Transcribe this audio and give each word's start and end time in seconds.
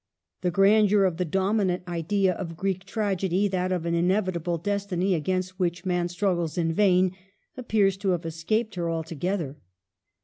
The 0.41 0.49
grandeur 0.49 1.03
of 1.03 1.17
the 1.17 1.25
dominant 1.25 1.83
idea 1.87 2.33
of 2.33 2.57
Greek 2.57 2.85
tragedy 2.85 3.47
'—that, 3.49 3.71
of 3.71 3.85
an 3.85 3.93
inevitable 3.93 4.57
destiny, 4.57 5.13
against 5.13 5.59
which 5.59 5.85
man 5.85 6.07
struggles 6.07 6.57
in 6.57 6.73
vain— 6.73 7.11
appears 7.55 7.97
to 7.97 8.09
have 8.09 8.25
escaped 8.25 8.73
her 8.73 8.89
altogether. 8.89 9.57